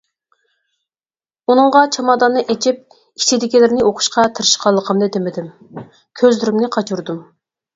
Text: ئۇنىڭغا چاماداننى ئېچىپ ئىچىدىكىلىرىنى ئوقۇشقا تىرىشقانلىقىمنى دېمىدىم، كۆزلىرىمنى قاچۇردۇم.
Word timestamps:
ئۇنىڭغا 1.51 1.83
چاماداننى 1.95 2.43
ئېچىپ 2.53 2.79
ئىچىدىكىلىرىنى 2.97 3.85
ئوقۇشقا 3.91 4.25
تىرىشقانلىقىمنى 4.39 5.11
دېمىدىم، 5.17 5.53
كۆزلىرىمنى 6.23 6.73
قاچۇردۇم. 6.79 7.23